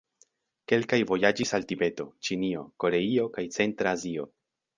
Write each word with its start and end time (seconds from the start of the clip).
Kelkaj 0.71 0.97
vojaĝis 1.11 1.53
el 1.57 1.67
Tibeto, 1.73 2.07
Ĉinio, 2.29 2.65
Koreio 2.85 3.27
kaj 3.37 3.45
centra 3.59 3.95
Azio. 3.99 4.29